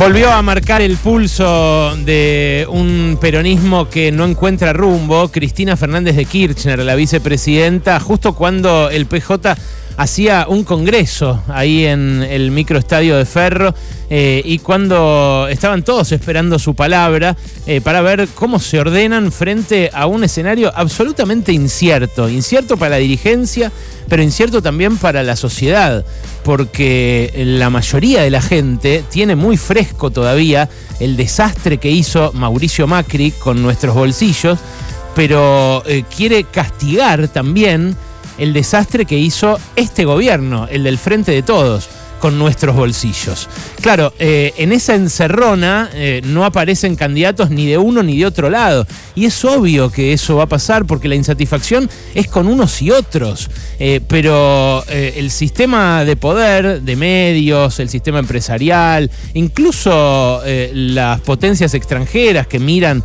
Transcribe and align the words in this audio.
Volvió 0.00 0.32
a 0.32 0.40
marcar 0.40 0.80
el 0.80 0.96
pulso 0.96 1.94
de 1.94 2.66
un 2.70 3.18
peronismo 3.20 3.90
que 3.90 4.10
no 4.10 4.24
encuentra 4.24 4.72
rumbo. 4.72 5.28
Cristina 5.28 5.76
Fernández 5.76 6.16
de 6.16 6.24
Kirchner, 6.24 6.78
la 6.78 6.94
vicepresidenta, 6.94 8.00
justo 8.00 8.34
cuando 8.34 8.88
el 8.88 9.04
PJ 9.04 9.54
hacía 10.00 10.46
un 10.48 10.64
congreso 10.64 11.42
ahí 11.46 11.84
en 11.84 12.22
el 12.22 12.52
microestadio 12.52 13.18
de 13.18 13.26
Ferro 13.26 13.74
eh, 14.08 14.40
y 14.46 14.58
cuando 14.60 15.46
estaban 15.50 15.82
todos 15.82 16.10
esperando 16.12 16.58
su 16.58 16.74
palabra 16.74 17.36
eh, 17.66 17.82
para 17.82 18.00
ver 18.00 18.26
cómo 18.34 18.58
se 18.60 18.80
ordenan 18.80 19.30
frente 19.30 19.90
a 19.92 20.06
un 20.06 20.24
escenario 20.24 20.72
absolutamente 20.74 21.52
incierto, 21.52 22.30
incierto 22.30 22.78
para 22.78 22.92
la 22.92 22.96
dirigencia, 22.96 23.70
pero 24.08 24.22
incierto 24.22 24.62
también 24.62 24.96
para 24.96 25.22
la 25.22 25.36
sociedad, 25.36 26.02
porque 26.44 27.30
la 27.36 27.68
mayoría 27.68 28.22
de 28.22 28.30
la 28.30 28.40
gente 28.40 29.04
tiene 29.10 29.36
muy 29.36 29.58
fresco 29.58 30.10
todavía 30.10 30.70
el 30.98 31.18
desastre 31.18 31.76
que 31.76 31.90
hizo 31.90 32.32
Mauricio 32.32 32.86
Macri 32.86 33.32
con 33.32 33.62
nuestros 33.62 33.94
bolsillos, 33.94 34.58
pero 35.14 35.82
eh, 35.84 36.04
quiere 36.16 36.44
castigar 36.44 37.28
también 37.28 37.94
el 38.40 38.54
desastre 38.54 39.04
que 39.04 39.18
hizo 39.18 39.60
este 39.76 40.04
gobierno, 40.04 40.66
el 40.68 40.82
del 40.82 40.98
Frente 40.98 41.30
de 41.30 41.42
Todos 41.42 41.88
con 42.20 42.38
nuestros 42.38 42.76
bolsillos. 42.76 43.48
Claro, 43.80 44.12
eh, 44.18 44.52
en 44.58 44.72
esa 44.72 44.94
encerrona 44.94 45.90
eh, 45.94 46.20
no 46.24 46.44
aparecen 46.44 46.94
candidatos 46.94 47.50
ni 47.50 47.66
de 47.66 47.78
uno 47.78 48.02
ni 48.02 48.18
de 48.18 48.26
otro 48.26 48.50
lado. 48.50 48.86
Y 49.14 49.24
es 49.24 49.44
obvio 49.44 49.90
que 49.90 50.12
eso 50.12 50.36
va 50.36 50.44
a 50.44 50.48
pasar 50.48 50.84
porque 50.84 51.08
la 51.08 51.14
insatisfacción 51.14 51.90
es 52.14 52.28
con 52.28 52.46
unos 52.46 52.80
y 52.82 52.90
otros. 52.90 53.50
Eh, 53.78 54.00
pero 54.06 54.84
el 54.88 55.30
sistema 55.30 56.04
de 56.04 56.16
poder, 56.16 56.82
de 56.82 56.96
medios, 56.96 57.80
el 57.80 57.88
sistema 57.88 58.18
empresarial, 58.18 59.10
incluso 59.34 60.42
las 60.72 61.20
potencias 61.22 61.72
extranjeras 61.72 62.46
que 62.46 62.58
miran 62.58 63.02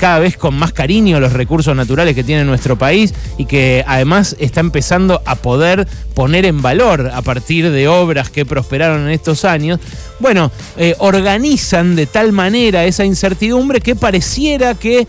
cada 0.00 0.18
vez 0.18 0.36
con 0.36 0.54
más 0.54 0.72
cariño 0.72 1.20
los 1.20 1.32
recursos 1.32 1.76
naturales 1.76 2.14
que 2.14 2.24
tiene 2.24 2.44
nuestro 2.44 2.78
país 2.78 3.12
y 3.36 3.44
que 3.44 3.84
además 3.86 4.36
está 4.38 4.60
empezando 4.60 5.20
a 5.26 5.34
poder 5.36 5.86
poner 6.14 6.46
en 6.46 6.62
valor 6.62 7.10
a 7.12 7.20
partir 7.20 7.70
de 7.70 7.88
obras 7.88 8.30
que 8.30 8.45
prosperaron 8.46 9.02
en 9.02 9.10
estos 9.10 9.44
años, 9.44 9.80
bueno, 10.18 10.50
eh, 10.76 10.94
organizan 10.98 11.96
de 11.96 12.06
tal 12.06 12.32
manera 12.32 12.84
esa 12.84 13.04
incertidumbre 13.04 13.80
que 13.80 13.96
pareciera 13.96 14.74
que 14.74 15.06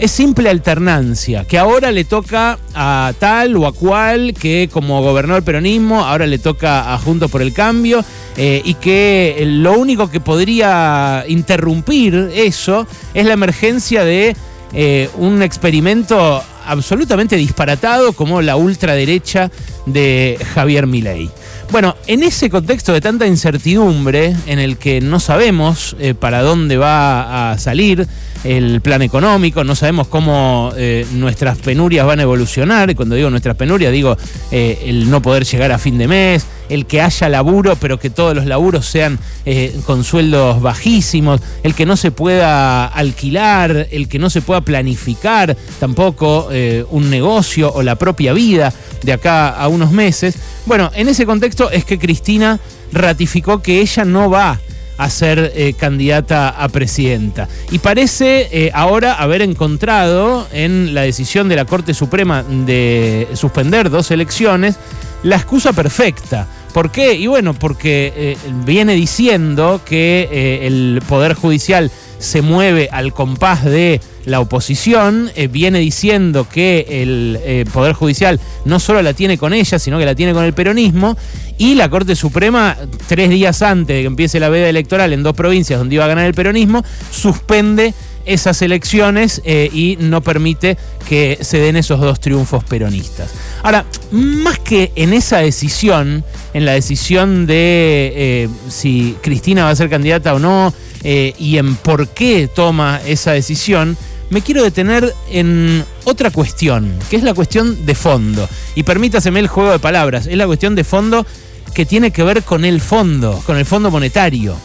es 0.00 0.10
simple 0.10 0.48
alternancia, 0.48 1.44
que 1.44 1.58
ahora 1.58 1.92
le 1.92 2.04
toca 2.04 2.58
a 2.74 3.12
tal 3.18 3.56
o 3.56 3.66
a 3.66 3.72
cual, 3.72 4.32
que 4.32 4.70
como 4.72 5.02
gobernó 5.02 5.36
el 5.36 5.42
peronismo, 5.42 6.02
ahora 6.02 6.26
le 6.26 6.38
toca 6.38 6.94
a 6.94 6.98
Juntos 6.98 7.30
por 7.30 7.42
el 7.42 7.52
Cambio, 7.52 8.02
eh, 8.38 8.62
y 8.64 8.74
que 8.74 9.42
lo 9.46 9.78
único 9.78 10.10
que 10.10 10.18
podría 10.18 11.24
interrumpir 11.28 12.30
eso 12.34 12.86
es 13.12 13.26
la 13.26 13.34
emergencia 13.34 14.02
de 14.02 14.34
eh, 14.72 15.10
un 15.18 15.42
experimento 15.42 16.42
absolutamente 16.64 17.36
disparatado 17.36 18.14
como 18.14 18.40
la 18.40 18.56
ultraderecha 18.56 19.50
de 19.84 20.38
Javier 20.54 20.86
Milei. 20.86 21.28
Bueno, 21.70 21.96
en 22.08 22.24
ese 22.24 22.50
contexto 22.50 22.92
de 22.92 23.00
tanta 23.00 23.28
incertidumbre, 23.28 24.34
en 24.46 24.58
el 24.58 24.76
que 24.76 25.00
no 25.00 25.20
sabemos 25.20 25.94
eh, 26.00 26.14
para 26.14 26.42
dónde 26.42 26.76
va 26.76 27.52
a 27.52 27.58
salir 27.58 28.08
el 28.44 28.80
plan 28.80 29.02
económico, 29.02 29.64
no 29.64 29.74
sabemos 29.74 30.08
cómo 30.08 30.72
eh, 30.76 31.06
nuestras 31.12 31.58
penurias 31.58 32.06
van 32.06 32.20
a 32.20 32.22
evolucionar, 32.22 32.90
y 32.90 32.94
cuando 32.94 33.14
digo 33.14 33.30
nuestras 33.30 33.56
penurias 33.56 33.92
digo 33.92 34.16
eh, 34.50 34.84
el 34.86 35.10
no 35.10 35.20
poder 35.20 35.44
llegar 35.44 35.72
a 35.72 35.78
fin 35.78 35.98
de 35.98 36.08
mes, 36.08 36.46
el 36.68 36.86
que 36.86 37.02
haya 37.02 37.28
laburo, 37.28 37.76
pero 37.76 37.98
que 37.98 38.10
todos 38.10 38.34
los 38.34 38.46
laburos 38.46 38.86
sean 38.86 39.18
con 39.86 40.04
sueldos 40.04 40.62
bajísimos, 40.62 41.40
el 41.64 41.74
que 41.74 41.84
no 41.84 41.96
se 41.96 42.12
pueda 42.12 42.86
alquilar, 42.86 43.88
el 43.90 44.08
que 44.08 44.20
no 44.20 44.30
se 44.30 44.40
pueda 44.40 44.60
planificar 44.60 45.56
tampoco 45.80 46.48
un 46.90 47.10
negocio 47.10 47.72
o 47.72 47.82
la 47.82 47.96
propia 47.96 48.32
vida 48.32 48.72
de 49.02 49.12
acá 49.12 49.48
a 49.48 49.66
unos 49.66 49.90
meses. 49.90 50.36
Bueno, 50.64 50.92
en 50.94 51.08
ese 51.08 51.26
contexto 51.26 51.72
es 51.72 51.84
que 51.84 51.98
Cristina 51.98 52.60
ratificó 52.92 53.62
que 53.62 53.80
ella 53.80 54.04
no 54.04 54.30
va 54.30 54.60
a 55.00 55.08
ser 55.08 55.52
eh, 55.54 55.72
candidata 55.72 56.50
a 56.50 56.68
presidenta. 56.68 57.48
Y 57.70 57.78
parece 57.78 58.48
eh, 58.52 58.70
ahora 58.74 59.14
haber 59.14 59.40
encontrado 59.40 60.46
en 60.52 60.92
la 60.92 61.00
decisión 61.00 61.48
de 61.48 61.56
la 61.56 61.64
Corte 61.64 61.94
Suprema 61.94 62.42
de 62.42 63.26
suspender 63.32 63.88
dos 63.88 64.10
elecciones 64.10 64.76
la 65.22 65.36
excusa 65.36 65.72
perfecta. 65.72 66.46
¿Por 66.74 66.90
qué? 66.90 67.14
Y 67.14 67.26
bueno, 67.28 67.54
porque 67.54 68.12
eh, 68.14 68.36
viene 68.66 68.92
diciendo 68.92 69.80
que 69.86 70.66
el 70.66 71.02
Poder 71.08 71.32
Judicial 71.32 71.90
se 72.18 72.42
mueve 72.42 72.90
al 72.92 73.14
compás 73.14 73.64
de 73.64 74.02
la 74.24 74.40
oposición, 74.40 75.30
eh, 75.34 75.48
viene 75.48 75.78
diciendo 75.78 76.46
que 76.50 76.86
el 76.88 77.38
eh, 77.42 77.64
Poder 77.72 77.94
Judicial 77.94 78.40
no 78.64 78.78
solo 78.78 79.02
la 79.02 79.14
tiene 79.14 79.38
con 79.38 79.52
ella, 79.52 79.78
sino 79.78 79.98
que 79.98 80.04
la 80.04 80.14
tiene 80.14 80.32
con 80.32 80.44
el 80.44 80.52
peronismo, 80.52 81.16
y 81.58 81.74
la 81.74 81.88
Corte 81.88 82.16
Suprema, 82.16 82.76
tres 83.06 83.30
días 83.30 83.62
antes 83.62 83.96
de 83.96 84.02
que 84.02 84.06
empiece 84.06 84.40
la 84.40 84.48
veda 84.48 84.68
electoral 84.68 85.12
en 85.12 85.22
dos 85.22 85.34
provincias 85.34 85.78
donde 85.78 85.94
iba 85.94 86.04
a 86.04 86.08
ganar 86.08 86.26
el 86.26 86.34
peronismo, 86.34 86.84
suspende 87.10 87.94
esas 88.26 88.60
elecciones 88.62 89.40
eh, 89.44 89.70
y 89.72 89.96
no 89.98 90.22
permite 90.22 90.76
que 91.08 91.38
se 91.40 91.58
den 91.58 91.76
esos 91.76 92.00
dos 92.00 92.20
triunfos 92.20 92.62
peronistas. 92.64 93.30
Ahora, 93.62 93.84
más 94.10 94.58
que 94.58 94.92
en 94.94 95.12
esa 95.12 95.38
decisión, 95.38 96.24
en 96.52 96.64
la 96.66 96.72
decisión 96.72 97.46
de 97.46 98.48
si 98.68 99.16
Cristina 99.22 99.64
va 99.64 99.70
a 99.70 99.76
ser 99.76 99.88
candidata 99.88 100.34
o 100.34 100.38
no, 100.38 100.72
y 101.02 101.56
en 101.56 101.76
por 101.76 102.08
qué 102.08 102.48
toma 102.54 103.00
esa 103.06 103.32
decisión, 103.32 103.96
me 104.30 104.42
quiero 104.42 104.62
detener 104.62 105.14
en 105.30 105.84
otra 106.04 106.30
cuestión, 106.30 106.98
que 107.10 107.16
es 107.16 107.22
la 107.22 107.34
cuestión 107.34 107.84
de 107.84 107.94
fondo. 107.94 108.48
Y 108.74 108.84
permítaseme 108.84 109.40
el 109.40 109.48
juego 109.48 109.72
de 109.72 109.78
palabras, 109.78 110.26
es 110.26 110.36
la 110.36 110.46
cuestión 110.46 110.74
de 110.74 110.84
fondo 110.84 111.26
que 111.74 111.84
tiene 111.84 112.10
que 112.10 112.22
ver 112.22 112.42
con 112.42 112.64
el 112.64 112.80
fondo, 112.80 113.42
con 113.44 113.56
el 113.56 113.66
fondo 113.66 113.90
monetario. 113.90 114.56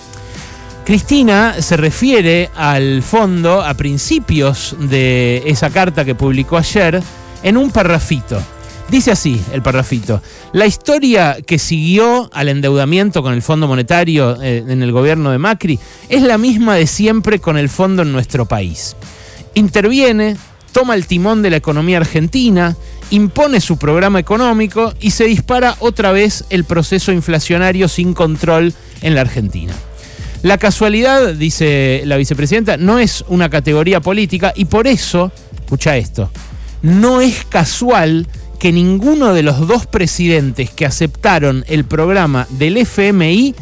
Cristina 0.85 1.55
se 1.61 1.77
refiere 1.77 2.49
al 2.55 3.01
fondo 3.01 3.63
a 3.63 3.73
principios 3.73 4.75
de 4.79 5.41
esa 5.47 5.71
carta 5.71 6.05
que 6.05 6.13
publicó 6.13 6.57
ayer 6.57 7.01
en 7.41 7.57
un 7.57 7.71
parrafito. 7.71 8.39
Dice 8.89 9.11
así 9.11 9.41
el 9.51 9.63
parrafito. 9.63 10.21
La 10.53 10.67
historia 10.67 11.37
que 11.43 11.57
siguió 11.57 12.29
al 12.31 12.49
endeudamiento 12.49 13.23
con 13.23 13.33
el 13.33 13.41
Fondo 13.41 13.67
Monetario 13.67 14.39
eh, 14.39 14.63
en 14.67 14.83
el 14.83 14.91
gobierno 14.91 15.31
de 15.31 15.39
Macri 15.39 15.79
es 16.07 16.21
la 16.21 16.37
misma 16.37 16.75
de 16.75 16.85
siempre 16.85 17.39
con 17.39 17.57
el 17.57 17.69
fondo 17.69 18.03
en 18.03 18.11
nuestro 18.11 18.45
país. 18.45 18.95
Interviene, 19.55 20.37
toma 20.71 20.95
el 20.95 21.07
timón 21.07 21.41
de 21.41 21.49
la 21.49 21.57
economía 21.57 21.97
argentina, 21.97 22.75
impone 23.09 23.61
su 23.61 23.77
programa 23.77 24.19
económico 24.19 24.93
y 24.99 25.11
se 25.11 25.25
dispara 25.25 25.75
otra 25.79 26.11
vez 26.11 26.45
el 26.49 26.65
proceso 26.65 27.11
inflacionario 27.11 27.87
sin 27.87 28.13
control 28.13 28.73
en 29.01 29.15
la 29.15 29.21
Argentina. 29.21 29.73
La 30.43 30.57
casualidad, 30.57 31.33
dice 31.33 32.03
la 32.05 32.17
vicepresidenta, 32.17 32.77
no 32.77 32.99
es 32.99 33.23
una 33.27 33.49
categoría 33.49 34.01
política 34.01 34.53
y 34.55 34.65
por 34.65 34.85
eso, 34.87 35.31
escucha 35.55 35.97
esto, 35.97 36.29
no 36.81 37.21
es 37.21 37.45
casual 37.45 38.27
que 38.59 38.71
ninguno 38.71 39.33
de 39.33 39.43
los 39.43 39.67
dos 39.67 39.85
presidentes 39.87 40.69
que 40.69 40.85
aceptaron 40.85 41.63
el 41.67 41.85
programa 41.85 42.47
del 42.51 42.77
FMI 42.77 43.55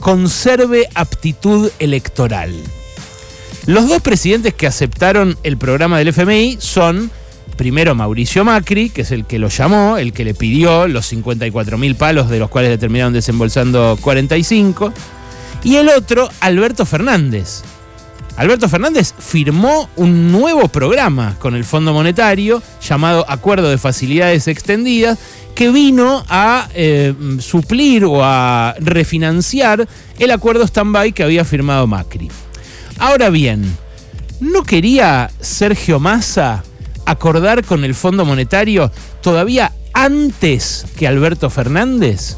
conserve 0.00 0.88
aptitud 0.94 1.70
electoral. 1.78 2.54
Los 3.66 3.88
dos 3.88 4.02
presidentes 4.02 4.54
que 4.54 4.66
aceptaron 4.66 5.36
el 5.42 5.56
programa 5.56 5.98
del 5.98 6.08
FMI 6.08 6.58
son, 6.60 7.10
primero 7.56 7.94
Mauricio 7.94 8.44
Macri, 8.44 8.90
que 8.90 9.02
es 9.02 9.12
el 9.12 9.26
que 9.26 9.38
lo 9.38 9.48
llamó, 9.48 9.98
el 9.98 10.12
que 10.12 10.24
le 10.24 10.34
pidió 10.34 10.88
los 10.88 11.06
54 11.06 11.78
mil 11.78 11.94
palos, 11.94 12.30
de 12.30 12.38
los 12.38 12.48
cuales 12.48 12.70
le 12.70 12.78
terminaron 12.78 13.12
desembolsando 13.12 13.98
45, 14.00 14.92
y 15.62 15.76
el 15.76 15.88
otro, 15.88 16.30
Alberto 16.40 16.86
Fernández, 16.86 17.62
Alberto 18.40 18.70
Fernández 18.70 19.12
firmó 19.18 19.90
un 19.96 20.32
nuevo 20.32 20.68
programa 20.68 21.36
con 21.38 21.54
el 21.54 21.64
Fondo 21.64 21.92
Monetario 21.92 22.62
llamado 22.80 23.26
Acuerdo 23.28 23.68
de 23.68 23.76
Facilidades 23.76 24.48
Extendidas 24.48 25.18
que 25.54 25.70
vino 25.70 26.24
a 26.26 26.66
eh, 26.72 27.12
suplir 27.38 28.06
o 28.06 28.24
a 28.24 28.74
refinanciar 28.78 29.86
el 30.18 30.30
acuerdo 30.30 30.64
stand-by 30.64 31.12
que 31.12 31.22
había 31.22 31.44
firmado 31.44 31.86
Macri. 31.86 32.30
Ahora 33.00 33.30
bien, 33.30 33.64
¿no 34.40 34.62
quería 34.62 35.30
Sergio 35.40 35.98
Massa 35.98 36.62
acordar 37.06 37.64
con 37.64 37.82
el 37.82 37.94
Fondo 37.94 38.26
Monetario 38.26 38.92
todavía 39.22 39.72
antes 39.94 40.84
que 40.98 41.08
Alberto 41.08 41.48
Fernández? 41.48 42.36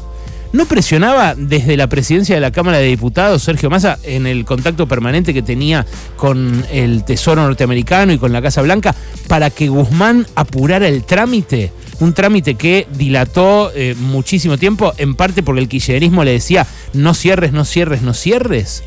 ¿No 0.53 0.65
presionaba 0.65 1.35
desde 1.35 1.75
la 1.75 1.87
presidencia 1.87 2.35
de 2.35 2.39
la 2.39 2.51
Cámara 2.51 2.77
de 2.77 2.85
Diputados 2.85 3.43
Sergio 3.43 3.69
Massa 3.69 3.99
en 4.03 4.25
el 4.25 4.45
contacto 4.45 4.87
permanente 4.87 5.33
que 5.33 5.41
tenía 5.41 5.85
con 6.15 6.65
el 6.71 7.03
Tesoro 7.03 7.43
norteamericano 7.43 8.13
y 8.13 8.17
con 8.17 8.31
la 8.31 8.41
Casa 8.41 8.61
Blanca 8.61 8.95
para 9.27 9.49
que 9.49 9.67
Guzmán 9.67 10.25
apurara 10.35 10.87
el 10.87 11.03
trámite? 11.03 11.73
Un 11.99 12.13
trámite 12.13 12.55
que 12.55 12.87
dilató 12.97 13.69
eh, 13.75 13.95
muchísimo 13.99 14.57
tiempo, 14.57 14.93
en 14.97 15.15
parte 15.15 15.43
porque 15.43 15.59
el 15.59 15.67
kirchnerismo 15.67 16.23
le 16.23 16.31
decía 16.31 16.65
no 16.93 17.13
cierres, 17.13 17.51
no 17.51 17.65
cierres, 17.65 18.01
no 18.01 18.13
cierres. 18.13 18.85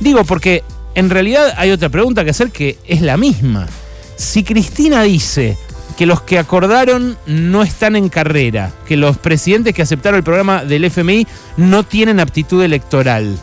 Digo, 0.00 0.24
porque 0.24 0.64
en 0.96 1.10
realidad 1.10 1.54
hay 1.58 1.70
otra 1.70 1.90
pregunta 1.90 2.24
que 2.24 2.30
hacer 2.30 2.50
que 2.50 2.78
es 2.86 3.02
la 3.02 3.16
misma. 3.18 3.68
Si 4.16 4.42
Cristina 4.42 5.02
dice 5.02 5.56
que 5.98 6.06
los 6.06 6.22
que 6.22 6.38
acordaron 6.38 7.18
no 7.26 7.62
están 7.62 7.96
en 7.96 8.08
carrera, 8.08 8.72
que 8.88 8.96
los 8.96 9.18
presidentes 9.18 9.74
que 9.74 9.82
aceptaron 9.82 10.16
el 10.16 10.24
programa 10.24 10.64
del 10.64 10.84
FMI 10.84 11.26
no 11.58 11.84
tienen 11.84 12.18
aptitud 12.18 12.62
electoral, 12.62 13.38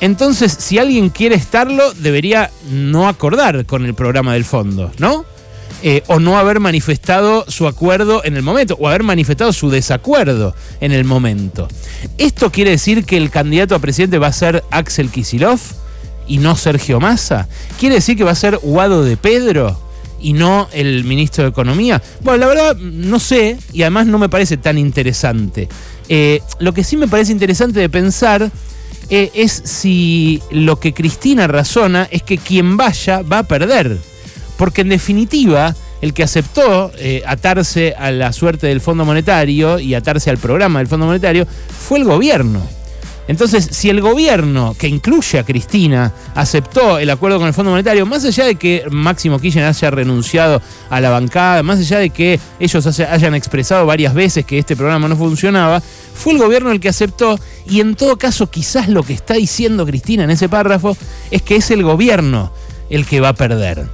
entonces 0.00 0.56
si 0.58 0.78
alguien 0.78 1.10
quiere 1.10 1.36
estarlo, 1.36 1.94
debería 1.94 2.50
no 2.68 3.08
acordar 3.08 3.64
con 3.64 3.84
el 3.84 3.94
programa 3.94 4.34
del 4.34 4.44
fondo, 4.44 4.90
¿no? 4.98 5.24
Eh, 5.84 6.02
o 6.08 6.18
no 6.18 6.36
haber 6.36 6.58
manifestado 6.58 7.44
su 7.46 7.68
acuerdo 7.68 8.24
en 8.24 8.36
el 8.36 8.42
momento, 8.42 8.76
o 8.80 8.88
haber 8.88 9.04
manifestado 9.04 9.52
su 9.52 9.70
desacuerdo 9.70 10.56
en 10.80 10.90
el 10.90 11.04
momento. 11.04 11.68
¿Esto 12.16 12.50
quiere 12.50 12.72
decir 12.72 13.04
que 13.04 13.16
el 13.16 13.30
candidato 13.30 13.76
a 13.76 13.78
presidente 13.78 14.18
va 14.18 14.26
a 14.26 14.32
ser 14.32 14.64
Axel 14.72 15.10
Kisilov 15.10 15.60
y 16.28 16.38
no 16.38 16.56
Sergio 16.56 17.00
Massa? 17.00 17.48
¿Quiere 17.80 17.96
decir 17.96 18.16
que 18.16 18.24
va 18.24 18.32
a 18.32 18.36
ser 18.36 18.58
Guado 18.58 19.02
de 19.02 19.16
Pedro? 19.16 19.88
y 20.20 20.32
no 20.32 20.68
el 20.72 21.04
ministro 21.04 21.44
de 21.44 21.50
Economía? 21.50 22.02
Bueno, 22.22 22.38
la 22.38 22.46
verdad 22.46 22.76
no 22.76 23.18
sé 23.20 23.56
y 23.72 23.82
además 23.82 24.06
no 24.06 24.18
me 24.18 24.28
parece 24.28 24.56
tan 24.56 24.78
interesante. 24.78 25.68
Eh, 26.08 26.40
lo 26.58 26.72
que 26.72 26.84
sí 26.84 26.96
me 26.96 27.08
parece 27.08 27.32
interesante 27.32 27.80
de 27.80 27.88
pensar 27.88 28.50
eh, 29.10 29.30
es 29.34 29.52
si 29.52 30.42
lo 30.50 30.78
que 30.80 30.92
Cristina 30.92 31.46
razona 31.46 32.08
es 32.10 32.22
que 32.22 32.38
quien 32.38 32.76
vaya 32.76 33.22
va 33.22 33.38
a 33.38 33.42
perder. 33.44 33.98
Porque 34.56 34.80
en 34.80 34.88
definitiva, 34.88 35.74
el 36.00 36.12
que 36.14 36.24
aceptó 36.24 36.90
eh, 36.98 37.22
atarse 37.26 37.94
a 37.96 38.10
la 38.10 38.32
suerte 38.32 38.66
del 38.66 38.80
Fondo 38.80 39.04
Monetario 39.04 39.78
y 39.78 39.94
atarse 39.94 40.30
al 40.30 40.38
programa 40.38 40.80
del 40.80 40.88
Fondo 40.88 41.06
Monetario 41.06 41.46
fue 41.46 41.98
el 41.98 42.04
gobierno. 42.04 42.77
Entonces, 43.28 43.68
si 43.72 43.90
el 43.90 44.00
gobierno, 44.00 44.74
que 44.78 44.88
incluye 44.88 45.38
a 45.38 45.44
Cristina, 45.44 46.12
aceptó 46.34 46.98
el 46.98 47.10
acuerdo 47.10 47.38
con 47.38 47.46
el 47.46 47.52
Fondo 47.52 47.70
Monetario, 47.70 48.06
más 48.06 48.24
allá 48.24 48.46
de 48.46 48.56
que 48.56 48.84
Máximo 48.90 49.38
Kirchner 49.38 49.66
haya 49.66 49.90
renunciado 49.90 50.62
a 50.88 51.00
la 51.00 51.10
bancada, 51.10 51.62
más 51.62 51.78
allá 51.78 51.98
de 51.98 52.08
que 52.08 52.40
ellos 52.58 53.00
hayan 53.00 53.34
expresado 53.34 53.84
varias 53.84 54.14
veces 54.14 54.46
que 54.46 54.58
este 54.58 54.76
programa 54.76 55.08
no 55.08 55.16
funcionaba, 55.16 55.82
fue 56.14 56.32
el 56.32 56.38
gobierno 56.38 56.70
el 56.70 56.80
que 56.80 56.88
aceptó 56.88 57.38
y 57.68 57.80
en 57.80 57.96
todo 57.96 58.16
caso 58.16 58.50
quizás 58.50 58.88
lo 58.88 59.02
que 59.02 59.12
está 59.12 59.34
diciendo 59.34 59.84
Cristina 59.84 60.24
en 60.24 60.30
ese 60.30 60.48
párrafo 60.48 60.96
es 61.30 61.42
que 61.42 61.56
es 61.56 61.70
el 61.70 61.82
gobierno 61.82 62.50
el 62.88 63.04
que 63.04 63.20
va 63.20 63.28
a 63.28 63.34
perder. 63.34 63.86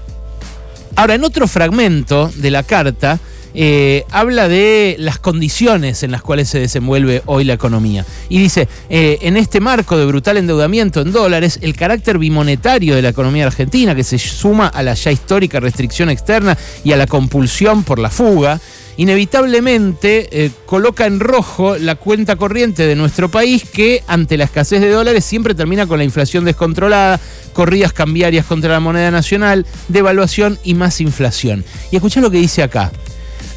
Ahora, 0.94 1.14
en 1.14 1.24
otro 1.24 1.48
fragmento 1.48 2.30
de 2.36 2.52
la 2.52 2.62
carta, 2.62 3.18
eh, 3.54 4.04
habla 4.10 4.48
de 4.48 4.96
las 4.98 5.18
condiciones 5.18 6.02
en 6.02 6.10
las 6.10 6.22
cuales 6.22 6.48
se 6.48 6.58
desenvuelve 6.58 7.22
hoy 7.26 7.44
la 7.44 7.54
economía. 7.54 8.04
Y 8.28 8.38
dice, 8.38 8.68
eh, 8.88 9.18
en 9.22 9.36
este 9.36 9.60
marco 9.60 9.96
de 9.96 10.06
brutal 10.06 10.36
endeudamiento 10.36 11.00
en 11.00 11.12
dólares, 11.12 11.58
el 11.62 11.76
carácter 11.76 12.18
bimonetario 12.18 12.94
de 12.96 13.02
la 13.02 13.10
economía 13.10 13.46
argentina, 13.46 13.94
que 13.94 14.04
se 14.04 14.18
suma 14.18 14.66
a 14.66 14.82
la 14.82 14.94
ya 14.94 15.12
histórica 15.12 15.60
restricción 15.60 16.10
externa 16.10 16.58
y 16.82 16.92
a 16.92 16.96
la 16.96 17.06
compulsión 17.06 17.84
por 17.84 17.98
la 17.98 18.10
fuga, 18.10 18.60
inevitablemente 18.96 20.44
eh, 20.44 20.50
coloca 20.66 21.06
en 21.06 21.20
rojo 21.20 21.76
la 21.76 21.96
cuenta 21.96 22.36
corriente 22.36 22.86
de 22.86 22.96
nuestro 22.96 23.28
país 23.28 23.64
que 23.64 24.02
ante 24.06 24.36
la 24.36 24.44
escasez 24.44 24.80
de 24.80 24.90
dólares 24.90 25.24
siempre 25.24 25.54
termina 25.54 25.86
con 25.86 25.98
la 25.98 26.04
inflación 26.04 26.44
descontrolada, 26.44 27.20
corridas 27.52 27.92
cambiarias 27.92 28.46
contra 28.46 28.72
la 28.72 28.80
moneda 28.80 29.10
nacional, 29.10 29.66
devaluación 29.88 30.58
y 30.64 30.74
más 30.74 31.00
inflación. 31.00 31.64
Y 31.90 31.96
escuchá 31.96 32.20
lo 32.20 32.30
que 32.30 32.38
dice 32.38 32.62
acá. 32.62 32.92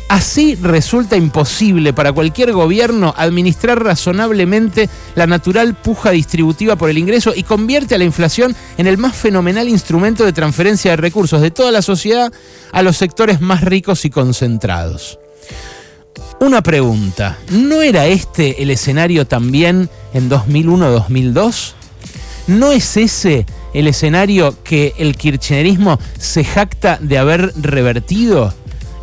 Así 0.09 0.55
resulta 0.55 1.17
imposible 1.17 1.91
para 1.91 2.13
cualquier 2.13 2.53
gobierno 2.53 3.13
administrar 3.17 3.83
razonablemente 3.83 4.89
la 5.15 5.27
natural 5.27 5.75
puja 5.75 6.11
distributiva 6.11 6.77
por 6.77 6.89
el 6.89 6.97
ingreso 6.97 7.33
y 7.35 7.43
convierte 7.43 7.95
a 7.95 7.97
la 7.97 8.05
inflación 8.05 8.55
en 8.77 8.87
el 8.87 8.97
más 8.97 9.17
fenomenal 9.17 9.67
instrumento 9.67 10.23
de 10.23 10.31
transferencia 10.31 10.91
de 10.91 10.97
recursos 10.97 11.41
de 11.41 11.51
toda 11.51 11.71
la 11.71 11.81
sociedad 11.81 12.31
a 12.71 12.83
los 12.83 12.95
sectores 12.95 13.41
más 13.41 13.61
ricos 13.61 14.05
y 14.05 14.09
concentrados. 14.09 15.19
Una 16.39 16.63
pregunta, 16.63 17.37
¿no 17.51 17.81
era 17.81 18.05
este 18.05 18.63
el 18.63 18.69
escenario 18.69 19.27
también 19.27 19.89
en 20.13 20.29
2001-2002? 20.29 21.73
¿No 22.47 22.71
es 22.71 22.95
ese 22.95 23.45
el 23.73 23.87
escenario 23.87 24.55
que 24.63 24.93
el 24.97 25.17
kirchnerismo 25.17 25.99
se 26.17 26.45
jacta 26.45 26.97
de 27.01 27.17
haber 27.17 27.51
revertido? 27.57 28.53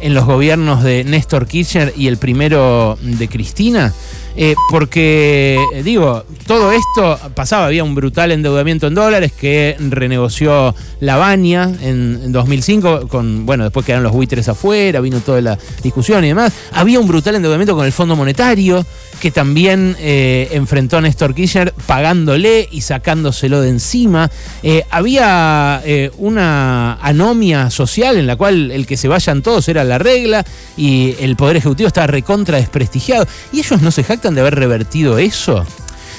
En 0.04 0.12
los 0.12 0.26
gobiernos 0.26 0.84
de 0.84 1.02
Néstor 1.02 1.46
Kirchner 1.46 1.94
y 1.96 2.08
el 2.08 2.18
primero 2.18 2.98
de 3.00 3.26
Cristina? 3.26 3.94
Eh, 4.36 4.54
porque, 4.68 5.58
digo, 5.82 6.24
todo 6.46 6.72
esto 6.72 7.18
pasaba, 7.34 7.66
había 7.66 7.84
un 7.84 7.94
brutal 7.94 8.32
endeudamiento 8.32 8.88
en 8.88 8.94
dólares 8.94 9.32
que 9.32 9.76
renegoció 9.78 10.74
la 11.00 11.16
Baña 11.16 11.72
en, 11.80 12.32
2005, 12.32 13.08
con, 13.08 13.46
bueno, 13.46 13.64
después 13.64 13.86
quedaron 13.86 14.02
los 14.02 14.12
buitres 14.12 14.46
afuera, 14.48 15.00
vino 15.00 15.20
toda 15.20 15.40
la 15.40 15.58
discusión 15.82 16.22
y 16.24 16.28
demás. 16.28 16.52
Había 16.72 17.00
un 17.00 17.08
brutal 17.08 17.36
endeudamiento 17.36 17.74
con 17.74 17.86
el 17.86 17.92
Fondo 17.92 18.14
Monetario, 18.14 18.84
que 19.24 19.30
también 19.30 19.96
eh, 20.00 20.50
enfrentó 20.52 20.98
a 20.98 21.00
Néstor 21.00 21.34
Kirchner 21.34 21.72
pagándole 21.86 22.68
y 22.70 22.82
sacándoselo 22.82 23.62
de 23.62 23.70
encima. 23.70 24.30
Eh, 24.62 24.84
había 24.90 25.82
una 26.18 26.98
anomia 27.00 27.70
social 27.70 28.18
en 28.18 28.26
la 28.26 28.36
cual 28.36 28.70
el 28.70 28.86
que 28.86 28.98
se 28.98 29.08
vayan 29.08 29.40
todos 29.40 29.66
era 29.70 29.82
la 29.82 29.96
regla 29.96 30.44
y 30.76 31.16
el 31.20 31.36
Poder 31.36 31.56
Ejecutivo 31.56 31.86
estaba 31.86 32.06
recontra 32.06 32.58
desprestigiado. 32.58 33.26
Y 33.50 33.60
ellos 33.60 33.80
no 33.80 33.90
se 33.90 34.04
jactan 34.04 34.34
de 34.34 34.42
haber 34.42 34.56
revertido 34.56 35.16
eso? 35.16 35.64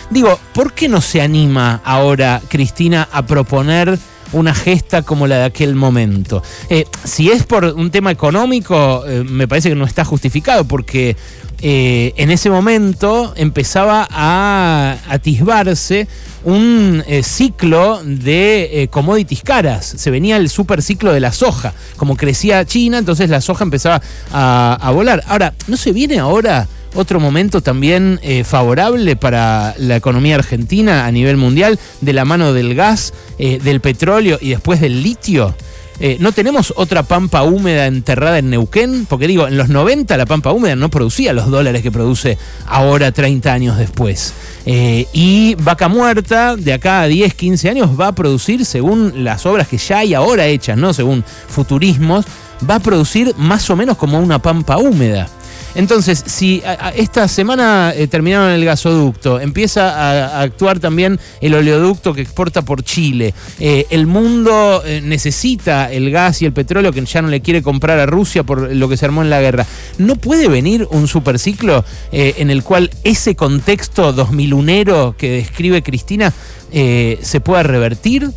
Digo, 0.09 0.39
¿por 0.55 0.73
qué 0.73 0.89
no 0.89 0.99
se 0.99 1.21
anima 1.21 1.81
ahora 1.83 2.41
Cristina 2.47 3.07
a 3.11 3.23
proponer 3.27 3.99
una 4.33 4.54
gesta 4.54 5.01
como 5.01 5.27
la 5.27 5.38
de 5.38 5.44
aquel 5.45 5.75
momento? 5.75 6.44
Eh, 6.69 6.86
si 7.04 7.30
es 7.30 7.44
por 7.44 7.66
un 7.66 7.92
tema 7.92 8.12
económico, 8.12 9.04
eh, 9.07 9.24
me 9.24 9.48
parece 9.48 9.69
que 9.69 9.75
no 9.75 9.86
está 9.86 10.06
justificado, 10.06 10.66
porque 10.66 11.16
eh, 11.62 12.13
en 12.18 12.31
ese 12.31 12.50
momento 12.50 13.33
empezaba 13.38 14.07
a 14.10 14.98
atisbarse 15.10 16.07
un 16.44 17.04
ciclo 17.24 18.01
de 18.04 18.88
commodities 18.92 19.42
caras. 19.42 19.86
Se 19.86 20.12
venía 20.12 20.38
el 20.38 20.50
super 20.50 20.81
ciclo 20.83 21.12
de 21.12 21.19
la 21.19 21.31
soja. 21.31 21.74
Como 21.98 22.18
crecía 22.18 22.66
China, 22.66 23.00
entonces 23.00 23.30
la 23.30 23.42
soja 23.42 23.63
empezaba 23.63 24.01
a, 24.31 24.77
a 24.80 24.92
volar. 24.92 25.24
Ahora, 25.27 25.56
¿no 25.68 25.75
se 25.75 25.92
viene 25.92 26.19
ahora 26.19 26.68
otro 26.95 27.19
momento 27.19 27.62
también 27.62 28.19
eh, 28.24 28.44
favorable 28.44 29.15
para 29.15 29.75
la 29.77 29.95
economía 29.95 30.36
argentina 30.36 31.06
a 31.06 31.12
nivel 31.12 31.38
mundial, 31.38 31.80
de 32.01 32.13
la 32.13 32.25
mano 32.25 32.53
del 32.53 32.75
gas, 32.75 33.13
eh, 33.38 33.60
del 33.63 33.81
petróleo 33.81 34.38
y 34.41 34.50
después 34.50 34.81
del 34.81 35.03
litio. 35.03 35.55
Eh, 36.00 36.17
¿No 36.19 36.34
tenemos 36.34 36.74
otra 36.75 37.03
pampa 37.03 37.43
húmeda 37.43 37.86
enterrada 37.86 38.39
en 38.39 38.50
Neuquén? 38.50 39.05
Porque 39.05 39.27
digo, 39.27 39.48
en 39.48 39.58
los 39.58 39.69
90 39.69 40.17
la 40.17 40.25
pampa 40.25 40.51
húmeda 40.51 40.75
no 40.75 40.89
producía 40.89 41.31
los 41.31 41.50
dólares 41.50 41.81
que 41.81 41.91
produce 41.91 42.38
ahora 42.65 43.12
30 43.13 43.53
años 43.53 43.77
después. 43.77 44.34
y 44.65 45.55
Vaca 45.55 45.88
Muerta, 45.88 46.55
de 46.58 46.74
acá 46.74 47.01
a 47.01 47.08
10, 47.08 47.34
15 47.36 47.69
años, 47.69 47.89
va 48.00 48.08
a 48.08 48.15
producir, 48.15 48.65
según 48.65 49.24
las 49.24 49.46
obras 49.46 49.67
que 49.67 49.77
ya 49.77 50.00
hay 50.00 50.13
ahora 50.13 50.48
hechas, 50.48 50.77
¿no? 50.77 50.91
Según 50.91 51.24
futurismos, 51.48 52.25
va 52.69 52.75
a 52.75 52.79
producir 52.79 53.34
más 53.38 53.69
o 53.69 53.75
menos 53.75 53.98
como 53.98 54.19
una 54.19 54.39
pampa 54.39 54.77
húmeda. 54.77 55.29
Entonces, 55.75 56.24
si 56.25 56.63
esta 56.96 57.27
semana 57.27 57.94
eh, 57.94 58.08
terminaron 58.08 58.50
el 58.50 58.63
gasoducto, 58.63 59.41
empieza 59.41 59.89
a, 59.89 60.41
actuar 60.41 60.79
también 60.79 61.20
el 61.41 61.53
oleoducto 61.53 62.13
que 62.13 62.22
exporta 62.22 62.62
por 62.62 62.82
Chile, 62.82 63.34
eh, 63.60 63.86
el 63.89 64.08
mundo 64.08 64.82
eh, 64.86 65.01
necesita 65.03 65.91
el 65.91 66.12
gas 66.12 66.41
y 66.41 66.46
el 66.46 66.53
petróleo 66.53 66.94
que 66.94 67.03
ya 67.03 67.22
no 67.22 67.27
le 67.27 67.41
quiere 67.41 67.62
comprar 67.62 68.00
a 68.00 68.05
Rusia 68.05 68.44
por 68.44 68.74
lo 68.74 68.88
que 68.88 68.96
se 68.96 69.05
armó 69.05 69.22
en 69.22 69.29
la 69.29 69.41
guerra, 69.41 69.65
¿no 69.98 70.15
puede 70.15 70.48
venir 70.48 70.88
un 70.91 71.10
superciclo 71.10 71.84
en 72.12 72.50
el 72.50 72.63
cual 72.63 72.89
ese 73.03 73.36
contexto 73.36 74.13
2001 74.13 75.15
que 75.17 75.29
describe 75.32 75.84
Cristina 75.84 76.32
se 76.72 77.41
pueda 77.44 77.63
revertir? 77.63 78.32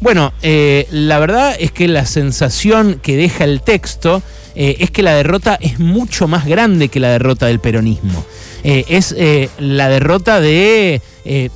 Bueno, 0.00 0.32
la 0.42 1.18
verdad 1.18 1.56
es 1.58 1.72
que 1.72 1.88
la 1.88 2.06
sensación 2.06 3.00
que 3.02 3.16
deja 3.16 3.44
el 3.44 3.62
texto 3.62 4.22
eh, 4.54 4.76
es 4.80 4.90
que 4.90 5.02
la 5.02 5.14
derrota 5.14 5.58
es 5.60 5.78
mucho 5.78 6.28
más 6.28 6.46
grande 6.46 6.88
que 6.88 7.00
la 7.00 7.10
derrota 7.10 7.46
del 7.46 7.60
peronismo. 7.60 8.24
Eh, 8.64 8.84
es 8.88 9.14
eh, 9.18 9.50
la 9.58 9.88
derrota 9.88 10.40
de 10.40 11.00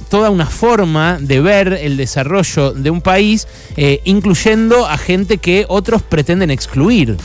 toda 0.09 0.31
una 0.31 0.47
forma 0.47 1.19
de 1.21 1.41
ver 1.41 1.73
el 1.73 1.97
desarrollo 1.97 2.73
de 2.73 2.89
un 2.89 3.01
país, 3.01 3.49
incluyendo 4.05 4.87
a 4.87 4.97
gente 4.97 5.39
que 5.39 5.67
otros 5.69 6.03
pretenden 6.03 6.53
excluir. 6.53 7.17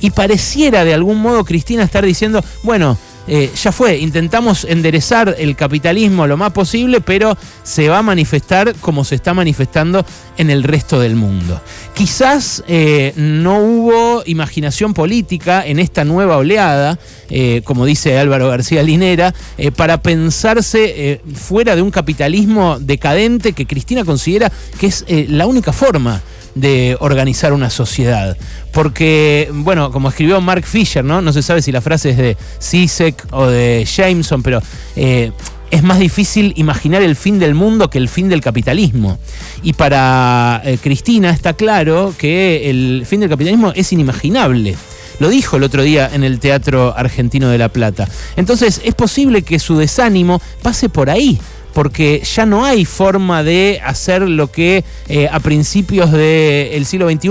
Y 0.00 0.10
pareciera 0.10 0.84
de 0.84 0.92
algún 0.92 1.18
modo 1.18 1.44
Cristina 1.44 1.82
estar 1.82 2.04
diciendo, 2.04 2.44
bueno, 2.62 2.98
eh, 3.28 3.50
ya 3.54 3.72
fue, 3.72 3.98
intentamos 3.98 4.64
enderezar 4.64 5.36
el 5.38 5.54
capitalismo 5.54 6.26
lo 6.26 6.38
más 6.38 6.52
posible, 6.52 7.02
pero 7.02 7.36
se 7.62 7.88
va 7.88 7.98
a 7.98 8.02
manifestar 8.02 8.74
como 8.76 9.04
se 9.04 9.16
está 9.16 9.34
manifestando 9.34 10.04
en 10.38 10.48
el 10.48 10.62
resto 10.62 10.98
del 10.98 11.14
mundo. 11.14 11.60
Quizás 11.94 12.64
eh, 12.68 13.12
no 13.16 13.58
hubo 13.58 14.22
imaginación 14.24 14.94
política 14.94 15.66
en 15.66 15.78
esta 15.78 16.04
nueva 16.04 16.38
oleada, 16.38 16.98
eh, 17.28 17.60
como 17.64 17.84
dice 17.84 18.18
Álvaro 18.18 18.48
García 18.48 18.82
Linera, 18.82 19.34
para 19.76 20.00
pensarse 20.02 21.20
fuera 21.34 21.76
de 21.76 21.82
un 21.82 21.90
capitalismo 21.90 22.78
decadente 22.80 23.52
que 23.52 23.66
Cristina 23.66 24.04
considera 24.04 24.50
que 24.80 24.86
es 24.86 25.04
la 25.08 25.46
única 25.46 25.72
forma 25.72 26.22
de 26.60 26.96
organizar 27.00 27.52
una 27.52 27.70
sociedad. 27.70 28.36
Porque, 28.72 29.50
bueno, 29.52 29.90
como 29.90 30.08
escribió 30.08 30.40
Mark 30.40 30.64
Fisher, 30.64 31.04
¿no? 31.04 31.20
No 31.22 31.32
se 31.32 31.42
sabe 31.42 31.62
si 31.62 31.72
la 31.72 31.80
frase 31.80 32.10
es 32.10 32.16
de 32.16 32.36
Sisek 32.58 33.26
o 33.30 33.46
de 33.46 33.86
Jameson, 33.86 34.42
pero 34.42 34.60
eh, 34.96 35.32
es 35.70 35.82
más 35.82 35.98
difícil 35.98 36.52
imaginar 36.56 37.02
el 37.02 37.16
fin 37.16 37.38
del 37.38 37.54
mundo 37.54 37.90
que 37.90 37.98
el 37.98 38.08
fin 38.08 38.28
del 38.28 38.40
capitalismo. 38.40 39.18
Y 39.62 39.74
para 39.74 40.62
eh, 40.64 40.78
Cristina 40.82 41.30
está 41.30 41.54
claro 41.54 42.14
que 42.16 42.70
el 42.70 43.04
fin 43.06 43.20
del 43.20 43.28
capitalismo 43.28 43.72
es 43.74 43.92
inimaginable. 43.92 44.76
Lo 45.20 45.28
dijo 45.28 45.56
el 45.56 45.64
otro 45.64 45.82
día 45.82 46.08
en 46.12 46.22
el 46.22 46.38
Teatro 46.38 46.94
Argentino 46.96 47.48
de 47.48 47.58
La 47.58 47.68
Plata. 47.68 48.08
Entonces 48.36 48.80
es 48.84 48.94
posible 48.94 49.42
que 49.42 49.58
su 49.58 49.76
desánimo 49.76 50.40
pase 50.62 50.88
por 50.88 51.10
ahí 51.10 51.38
porque 51.78 52.20
ya 52.24 52.44
no 52.44 52.64
hay 52.64 52.84
forma 52.84 53.44
de 53.44 53.80
hacer 53.84 54.22
lo 54.22 54.50
que 54.50 54.82
eh, 55.08 55.28
a 55.30 55.38
principios 55.38 56.10
del 56.10 56.84
siglo 56.84 57.08
XXI 57.08 57.28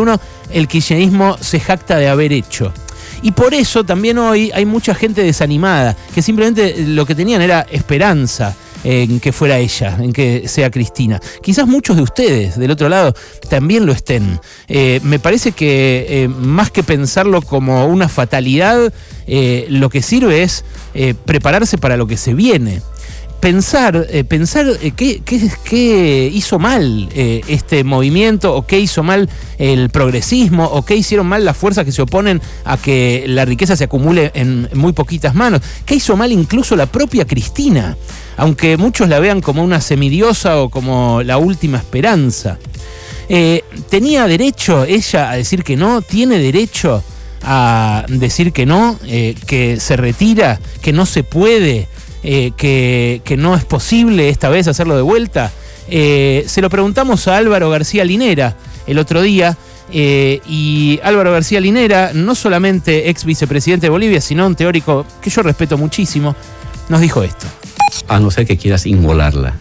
el 0.53 0.69
kirchnerismo 0.69 1.37
se 1.41 1.59
jacta 1.59 1.97
de 1.97 2.07
haber 2.07 2.31
hecho. 2.31 2.71
Y 3.21 3.33
por 3.33 3.53
eso 3.53 3.83
también 3.83 4.17
hoy 4.17 4.49
hay 4.53 4.65
mucha 4.65 4.95
gente 4.95 5.21
desanimada, 5.21 5.97
que 6.15 6.21
simplemente 6.21 6.75
lo 6.77 7.05
que 7.05 7.13
tenían 7.13 7.41
era 7.41 7.67
esperanza 7.69 8.55
en 8.85 9.19
que 9.19 9.33
fuera 9.33 9.57
ella, 9.57 9.97
en 9.99 10.13
que 10.13 10.47
sea 10.47 10.71
Cristina. 10.71 11.19
Quizás 11.41 11.67
muchos 11.67 11.97
de 11.97 12.03
ustedes 12.03 12.57
del 12.57 12.71
otro 12.71 12.87
lado 12.87 13.13
también 13.49 13.85
lo 13.85 13.91
estén. 13.91 14.39
Eh, 14.69 15.01
me 15.03 15.19
parece 15.19 15.51
que 15.51 16.05
eh, 16.07 16.27
más 16.29 16.71
que 16.71 16.83
pensarlo 16.83 17.41
como 17.41 17.85
una 17.87 18.07
fatalidad, 18.07 18.93
lo 19.27 19.89
que 19.89 20.01
sirve 20.01 20.43
es 20.43 20.63
prepararse 21.25 21.77
para 21.77 21.97
lo 21.97 22.07
que 22.07 22.15
se 22.15 22.33
viene 22.33 22.81
pensar, 23.39 24.07
eh, 24.09 24.23
pensar 24.23 24.65
eh, 24.81 24.91
qué, 24.91 26.31
hizo 26.33 26.59
mal 26.59 27.09
eh, 27.13 27.41
este 27.47 27.83
movimiento 27.83 28.55
o 28.55 28.65
qué 28.65 28.79
hizo 28.79 29.03
mal 29.03 29.29
el 29.57 29.89
progresismo 29.89 30.65
o 30.65 30.83
qué 30.83 30.95
hicieron 30.95 31.27
mal 31.27 31.45
las 31.45 31.55
fuerzas 31.55 31.85
que 31.85 31.91
se 31.91 32.01
oponen 32.01 32.41
a 32.65 32.77
que 32.77 33.25
la 33.27 33.45
riqueza 33.45 33.75
se 33.75 33.85
acumule 33.85 34.31
en 34.33 34.69
muy 34.73 34.93
poquitas 34.93 35.35
manos, 35.35 35.61
qué 35.85 35.95
hizo 35.95 36.17
mal 36.17 36.31
incluso 36.31 36.75
la 36.75 36.87
propia 36.87 37.25
Cristina, 37.25 37.97
aunque 38.37 38.77
muchos 38.77 39.07
la 39.09 39.19
vean 39.19 39.41
como 39.41 39.63
una 39.63 39.81
semidiosa 39.81 40.61
o 40.61 40.69
como 40.69 41.21
la 41.23 41.37
última 41.37 41.77
esperanza. 41.77 42.57
¿Tenía 43.89 44.25
derecho 44.25 44.85
ella 44.85 45.31
a 45.31 45.35
decir 45.35 45.63
que 45.63 45.75
no? 45.75 46.01
¿Tiene 46.01 46.39
derecho 46.39 47.03
a 47.43 48.05
decir 48.07 48.53
que 48.53 48.65
no? 48.65 48.97
¿Que 49.01 49.77
se 49.81 49.97
retira? 49.97 50.61
¿Que 50.81 50.93
no 50.93 51.05
se 51.05 51.23
puede? 51.23 51.89
Eh, 52.29 52.51
que, 52.57 53.37
no 53.37 53.55
es 53.55 53.63
posible 53.63 54.27
esta 54.27 54.49
vez 54.49 54.67
hacerlo 54.67 54.97
de 54.97 55.01
vuelta? 55.01 55.49
Eh, 55.87 56.43
se 56.45 56.61
lo 56.61 56.69
preguntamos 56.69 57.25
a 57.29 57.37
Álvaro 57.37 57.69
García 57.69 58.03
Linera 58.03 58.57
el 58.85 58.99
otro 58.99 59.21
día. 59.21 59.55
Eh, 59.93 60.41
y 60.45 60.99
Álvaro 61.03 61.31
García 61.31 61.61
Linera, 61.61 62.11
no 62.13 62.35
solamente 62.35 63.09
ex 63.09 63.23
vicepresidente 63.23 63.85
de 63.85 63.91
Bolivia, 63.91 64.19
sino 64.19 64.45
un 64.45 64.55
teórico 64.55 65.05
que 65.21 65.29
yo 65.29 65.41
respeto 65.41 65.77
muchísimo, 65.77 66.35
nos 66.89 66.99
dijo 66.99 67.23
esto. 67.23 67.47
A 68.09 68.19
no 68.19 68.29
ser 68.29 68.45
que 68.45 68.57
quieras 68.57 68.85
inmolarla, 68.85 69.53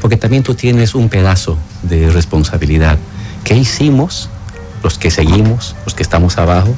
porque 0.00 0.16
también 0.16 0.42
tú 0.42 0.56
tienes 0.56 0.96
un 0.96 1.08
pedazo 1.08 1.56
de 1.84 2.10
responsabilidad. 2.10 2.98
¿Qué 3.44 3.54
hicimos 3.54 4.28
los 4.82 4.98
que 4.98 5.10
seguimos, 5.10 5.74
los 5.84 5.94
que 5.94 6.02
estamos 6.02 6.38
abajo, 6.38 6.74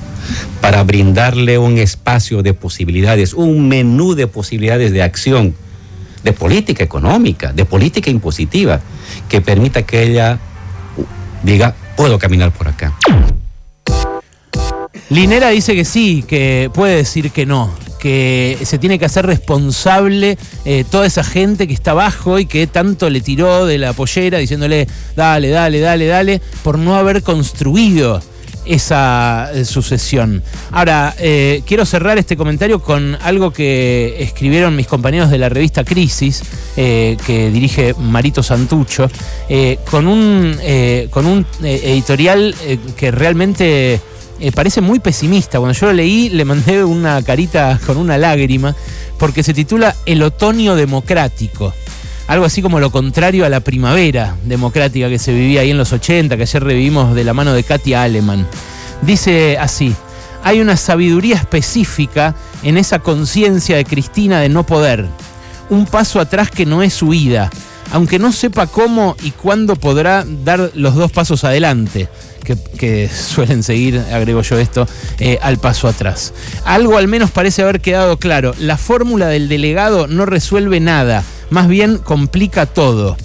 para 0.61 0.83
brindarle 0.83 1.59
un 1.59 1.79
espacio 1.79 2.43
de 2.43 2.55
posibilidades, 2.55 3.35
un 3.35 3.69
menú 3.69 4.15
de 4.15 4.27
posibilidades 4.27 4.93
de 4.93 5.03
acción, 5.03 5.55
de 6.23 6.33
política 6.33 6.85
económica, 6.85 7.53
de 7.53 7.65
política 7.65 8.11
impositiva, 8.11 8.81
que 9.29 9.41
permita 9.41 9.83
que 9.83 10.03
ella 10.03 10.39
diga, 11.43 11.75
puedo 11.97 12.19
caminar 12.19 12.53
por 12.53 12.69
acá. 12.69 12.95
Linera 15.09 15.49
dice 15.49 15.75
que 15.75 15.85
sí, 15.85 16.25
que 16.27 16.71
puede 16.73 16.97
decir 16.97 17.31
que 17.31 17.47
no, 17.47 17.71
que 18.01 18.59
se 18.65 18.79
tiene 18.79 18.99
que 18.99 19.05
hacer 19.05 19.27
responsable 19.27 20.39
eh, 20.65 20.85
toda 20.91 21.07
esa 21.07 21.23
gente 21.23 21.69
que 21.69 21.75
está 21.75 21.93
abajo 21.93 22.39
y 22.39 22.47
que 22.47 22.67
tanto 22.67 23.11
le 23.11 23.21
tiró 23.21 23.67
de 23.67 23.79
la 23.79 23.93
pollera 23.93 24.39
diciéndole, 24.39 24.89
dale, 25.15 25.51
dale, 25.51 25.81
dale, 25.81 26.07
dale, 26.07 26.43
por 26.65 26.79
no 26.79 26.97
haber 26.97 27.23
construido 27.23 28.23
esa 28.65 29.51
eh, 29.53 29.65
sucesión. 29.65 30.43
Ahora, 30.71 31.15
eh, 31.19 31.63
quiero 31.67 31.85
cerrar 31.85 32.19
este 32.19 32.37
comentario 32.37 32.81
con 32.81 33.17
algo 33.23 33.53
que 33.53 34.17
escribieron 34.21 34.77
mis 34.77 34.87
compañeros 34.87 35.31
de 35.31 35.39
la 35.39 35.49
revista 35.49 35.85
Crisis, 35.85 36.43
que 36.77 37.51
dirige 37.53 37.95
Marito 37.99 38.43
Santucho, 38.43 39.11
con 39.91 40.07
un, 40.07 40.57
con 41.11 41.27
un 41.27 41.45
editorial 41.63 42.55
que 42.97 43.11
realmente 43.11 44.01
eh, 44.41 44.53
parece 44.53 44.81
muy 44.81 44.99
pesimista. 44.99 45.59
Cuando 45.59 45.79
yo 45.79 45.87
lo 45.87 45.93
leí, 45.93 46.31
le 46.31 46.45
mandé 46.45 46.83
una 46.83 47.23
carita 47.23 47.79
con 47.87 47.97
una 47.97 48.19
lágrima, 48.19 48.75
porque 49.19 49.43
se 49.43 49.55
titula 49.55 49.95
El 50.07 50.23
otoño 50.23 50.75
democrático. 50.75 51.73
Algo 52.27 52.45
así 52.45 52.63
como 52.63 52.81
lo 52.81 52.91
contrario 52.91 53.45
a 53.45 53.49
la 53.49 53.61
primavera 53.61 54.37
democrática 54.45 55.09
que 55.09 55.19
se 55.19 55.33
vivía 55.33 55.63
ahí 55.63 55.71
en 55.71 55.79
los 55.79 55.93
80, 55.93 56.37
que 56.37 56.43
ayer 56.43 56.63
revivimos 56.63 57.15
de 57.15 57.25
la 57.25 57.35
mano 57.35 57.53
de 57.53 57.65
Katia 57.65 58.03
Aleman. 58.03 58.47
Dice 59.03 59.59
así, 59.59 59.95
hay 60.45 60.61
una 60.61 60.77
sabiduría 60.77 61.37
específica 61.37 62.35
en 62.63 62.79
esa 62.79 63.01
conciencia 63.01 63.77
de 63.77 63.85
Cristina 63.85 64.41
de 64.41 64.49
no 64.49 64.65
poder. 64.65 65.09
Un 65.71 65.87
paso 65.87 66.21
atrás 66.21 66.51
que 66.51 66.67
no 66.67 66.83
es 66.83 67.03
huida, 67.03 67.51
aunque 67.91 68.19
no 68.19 68.33
sepa 68.33 68.67
cómo 68.67 69.17
y 69.23 69.31
cuándo 69.31 69.77
podrá 69.77 70.25
dar 70.45 70.71
los 70.75 70.95
dos 70.95 71.13
pasos 71.13 71.45
adelante 71.45 72.09
que, 72.79 73.09
suelen 73.09 73.63
seguir, 73.63 73.99
agrego 74.13 74.43
yo 74.43 74.59
esto, 74.59 74.89
eh, 75.19 75.39
al 75.43 75.59
paso 75.59 75.89
atrás. 75.89 76.33
Algo 76.65 76.99
al 76.99 77.09
menos 77.09 77.31
parece 77.31 77.63
haber 77.63 77.81
quedado 77.81 78.17
claro. 78.19 78.55
La 78.59 78.77
fórmula 78.77 79.29
del 79.29 79.49
delegado 79.49 80.07
no 80.07 80.27
resuelve 80.27 80.81
nada, 80.81 81.25
más 81.51 81.69
bien 81.69 81.99
complica 81.99 82.67
todo. 82.67 83.17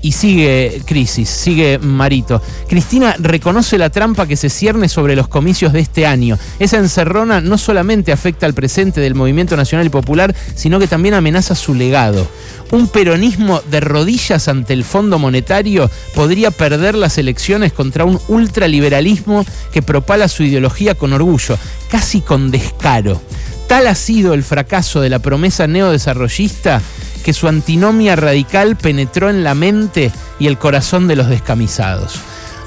Y 0.00 0.12
sigue 0.12 0.80
Crisis, 0.86 1.28
sigue 1.28 1.78
Marito. 1.78 2.40
Cristina 2.68 3.16
reconoce 3.18 3.78
la 3.78 3.90
trampa 3.90 4.26
que 4.26 4.36
se 4.36 4.48
cierne 4.48 4.88
sobre 4.88 5.16
los 5.16 5.26
comicios 5.26 5.72
de 5.72 5.80
este 5.80 6.06
año. 6.06 6.38
Esa 6.60 6.76
encerrona 6.76 7.40
no 7.40 7.58
solamente 7.58 8.12
afecta 8.12 8.46
al 8.46 8.54
presente 8.54 9.00
del 9.00 9.16
movimiento 9.16 9.56
nacional 9.56 9.86
y 9.86 9.90
popular, 9.90 10.34
sino 10.54 10.78
que 10.78 10.86
también 10.86 11.14
amenaza 11.14 11.56
su 11.56 11.74
legado. 11.74 12.28
Un 12.70 12.86
peronismo 12.86 13.60
de 13.70 13.80
rodillas 13.80 14.46
ante 14.46 14.72
el 14.72 14.84
Fondo 14.84 15.18
Monetario 15.18 15.90
podría 16.14 16.50
perder 16.52 16.94
las 16.94 17.18
elecciones 17.18 17.72
contra 17.72 18.04
un 18.04 18.20
ultraliberalismo 18.28 19.44
que 19.72 19.82
propala 19.82 20.28
su 20.28 20.44
ideología 20.44 20.94
con 20.94 21.12
orgullo, 21.12 21.58
casi 21.90 22.20
con 22.20 22.50
descaro. 22.52 23.20
Tal 23.68 23.86
ha 23.86 23.94
sido 23.94 24.32
el 24.32 24.44
fracaso 24.44 25.00
de 25.00 25.10
la 25.10 25.18
promesa 25.18 25.66
neodesarrollista 25.66 26.80
que 27.18 27.32
su 27.32 27.48
antinomia 27.48 28.16
radical 28.16 28.76
penetró 28.76 29.30
en 29.30 29.44
la 29.44 29.54
mente 29.54 30.12
y 30.38 30.46
el 30.46 30.58
corazón 30.58 31.08
de 31.08 31.16
los 31.16 31.28
descamisados. 31.28 32.20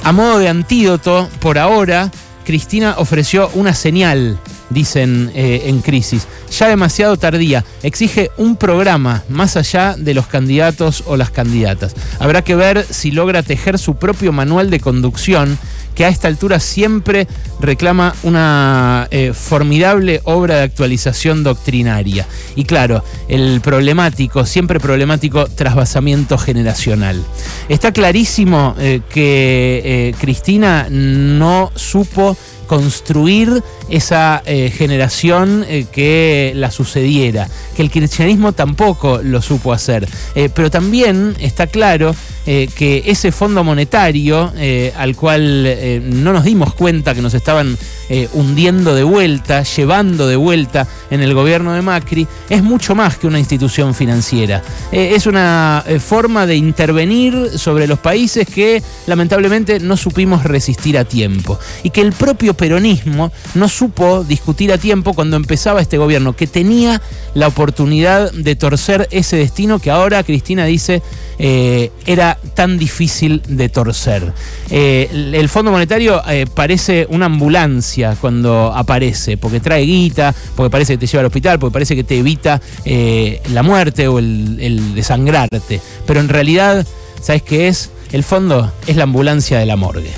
A 0.03 0.11
modo 0.11 0.39
de 0.39 0.49
antídoto, 0.49 1.29
por 1.39 1.57
ahora, 1.57 2.11
Cristina 2.45 2.95
ofreció 2.97 3.49
una 3.53 3.73
señal, 3.73 4.39
dicen 4.69 5.31
eh, 5.35 5.63
en 5.65 5.81
crisis, 5.81 6.27
ya 6.57 6.67
demasiado 6.67 7.17
tardía, 7.17 7.63
exige 7.83 8.31
un 8.37 8.55
programa 8.55 9.23
más 9.29 9.57
allá 9.57 9.95
de 9.97 10.13
los 10.13 10.27
candidatos 10.27 11.03
o 11.05 11.17
las 11.17 11.29
candidatas. 11.29 11.95
Habrá 12.19 12.43
que 12.43 12.55
ver 12.55 12.85
si 12.89 13.11
logra 13.11 13.43
tejer 13.43 13.77
su 13.77 13.95
propio 13.95 14.31
manual 14.31 14.69
de 14.69 14.79
conducción 14.79 15.57
que 15.95 16.05
a 16.05 16.09
esta 16.09 16.27
altura 16.27 16.59
siempre 16.59 17.27
reclama 17.59 18.15
una 18.23 19.07
eh, 19.11 19.33
formidable 19.33 20.21
obra 20.23 20.55
de 20.57 20.63
actualización 20.63 21.43
doctrinaria. 21.43 22.27
Y 22.55 22.65
claro, 22.65 23.03
el 23.27 23.61
problemático, 23.61 24.45
siempre 24.45 24.79
problemático 24.79 25.45
trasvasamiento 25.47 26.37
generacional. 26.37 27.23
Está 27.69 27.91
clarísimo 27.91 28.75
eh, 28.79 29.01
que 29.09 29.81
eh, 29.83 30.15
Cristina 30.19 30.87
no 30.89 31.71
supo 31.75 32.35
construir 32.71 33.61
esa 33.89 34.41
eh, 34.45 34.71
generación 34.73 35.65
eh, 35.67 35.87
que 35.91 36.53
la 36.55 36.71
sucediera, 36.71 37.49
que 37.75 37.81
el 37.81 37.91
cristianismo 37.91 38.53
tampoco 38.53 39.19
lo 39.21 39.41
supo 39.41 39.73
hacer. 39.73 40.07
Eh, 40.35 40.47
pero 40.55 40.71
también 40.71 41.35
está 41.41 41.67
claro 41.67 42.15
que 42.43 43.03
ese 43.05 43.31
fondo 43.31 43.63
monetario 43.63 44.51
al 44.97 45.15
cual 45.15 46.01
no 46.05 46.33
nos 46.33 46.43
dimos 46.43 46.73
cuenta 46.73 47.13
que 47.13 47.21
nos 47.21 47.35
estaban 47.35 47.77
eh, 48.13 48.27
hundiendo 48.33 48.93
de 48.93 49.03
vuelta, 49.03 49.63
llevando 49.63 50.27
de 50.27 50.35
vuelta 50.35 50.85
en 51.11 51.21
el 51.21 51.33
gobierno 51.33 51.71
de 51.71 51.81
Macri, 51.81 52.27
es 52.49 52.61
mucho 52.61 52.93
más 52.93 53.15
que 53.17 53.25
una 53.25 53.39
institución 53.39 53.95
financiera. 53.95 54.61
Eh, 54.91 55.13
es 55.15 55.27
una 55.27 55.81
eh, 55.87 55.97
forma 55.97 56.45
de 56.45 56.57
intervenir 56.57 57.57
sobre 57.57 57.87
los 57.87 57.99
países 57.99 58.45
que 58.45 58.83
lamentablemente 59.07 59.79
no 59.79 59.95
supimos 59.95 60.43
resistir 60.43 60.97
a 60.97 61.05
tiempo. 61.05 61.57
Y 61.83 61.91
que 61.91 62.01
el 62.01 62.11
propio 62.11 62.53
peronismo 62.53 63.31
no 63.53 63.69
supo 63.69 64.25
discutir 64.25 64.73
a 64.73 64.77
tiempo 64.77 65.13
cuando 65.13 65.37
empezaba 65.37 65.79
este 65.79 65.97
gobierno, 65.97 66.35
que 66.35 66.47
tenía 66.47 67.01
la 67.33 67.47
oportunidad 67.47 68.33
de 68.33 68.57
torcer 68.57 69.07
ese 69.11 69.37
destino 69.37 69.79
que 69.79 69.89
ahora 69.89 70.21
Cristina 70.23 70.65
dice 70.65 71.01
era 71.39 72.37
tan 72.53 72.77
difícil 72.77 73.41
de 73.47 73.67
torcer. 73.67 74.31
el 74.69 75.49
Fondo 75.49 75.71
Monetario 75.71 76.21
parece 76.53 77.07
una 77.09 77.25
ambulancia 77.25 78.00
cuando 78.19 78.73
aparece, 78.73 79.37
porque 79.37 79.59
trae 79.59 79.83
guita, 79.83 80.33
porque 80.55 80.69
parece 80.69 80.93
que 80.93 80.99
te 80.99 81.07
lleva 81.07 81.21
al 81.21 81.27
hospital, 81.27 81.59
porque 81.59 81.73
parece 81.73 81.95
que 81.95 82.03
te 82.03 82.17
evita 82.17 82.61
eh, 82.85 83.41
la 83.51 83.63
muerte 83.63 84.07
o 84.07 84.19
el, 84.19 84.57
el 84.59 84.95
desangrarte. 84.95 85.81
Pero 86.05 86.19
en 86.19 86.29
realidad, 86.29 86.85
¿sabes 87.21 87.43
qué 87.43 87.67
es? 87.67 87.91
El 88.11 88.23
fondo 88.23 88.71
es 88.87 88.95
la 88.97 89.03
ambulancia 89.03 89.59
de 89.59 89.65
la 89.65 89.75
morgue. 89.75 90.11